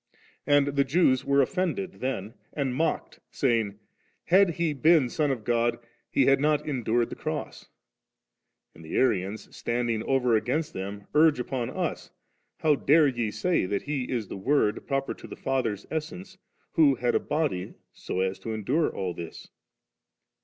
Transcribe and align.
And 0.47 0.69
the 0.69 0.83
Jews 0.83 1.23
were 1.25 1.43
offended 1.43 1.99
then 1.99 2.33
and 2.53 2.73
mocked, 2.73 3.19
saying, 3.29 3.77
* 4.01 4.25
Had 4.35 4.55
He 4.55 4.73
been 4.73 5.09
Son 5.09 5.29
of 5.29 5.43
God, 5.43 5.77
He 6.09 6.25
had 6.25 6.39
not 6.39 6.65
endured 6.67 7.11
the 7.11 7.15
Cross 7.15 7.69
;* 7.15 7.69
and 8.73 8.83
the 8.83 8.95
Ajians 8.95 9.53
standing 9.53 10.01
over 10.05 10.35
against 10.35 10.73
them, 10.73 11.05
urge 11.13 11.39
upon 11.39 11.69
us, 11.69 12.09
* 12.35 12.57
How 12.63 12.73
dare 12.73 13.05
ye 13.07 13.29
say 13.29 13.67
that 13.67 13.83
He 13.83 14.05
is 14.11 14.27
the 14.27 14.37
Word 14.37 14.87
proper 14.87 15.13
to 15.13 15.27
the 15.27 15.35
Father's 15.35 15.85
Es 15.91 16.07
sence, 16.07 16.39
who 16.71 16.95
had 16.95 17.13
a 17.13 17.19
body, 17.19 17.75
so 17.93 18.21
as 18.21 18.39
to 18.39 18.53
endure 18.55 18.89
all 18.89 19.13
this 19.13 19.49